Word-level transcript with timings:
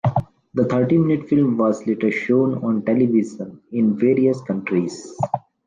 The 0.55 0.65
thirty-minute 0.65 1.29
film 1.29 1.59
was 1.59 1.85
later 1.85 2.09
shown 2.09 2.63
on 2.63 2.81
television 2.83 3.61
in 3.71 3.99
various 3.99 4.41
countries. 4.41 5.15